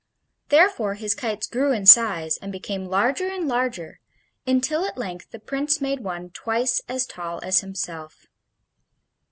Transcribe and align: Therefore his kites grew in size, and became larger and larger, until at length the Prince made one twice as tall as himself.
Therefore 0.49 0.95
his 0.95 1.13
kites 1.13 1.45
grew 1.45 1.71
in 1.71 1.85
size, 1.85 2.37
and 2.37 2.51
became 2.51 2.85
larger 2.89 3.27
and 3.27 3.47
larger, 3.47 3.99
until 4.47 4.83
at 4.83 4.97
length 4.97 5.29
the 5.29 5.37
Prince 5.37 5.79
made 5.79 5.99
one 5.99 6.31
twice 6.31 6.81
as 6.89 7.05
tall 7.05 7.39
as 7.43 7.59
himself. 7.59 8.25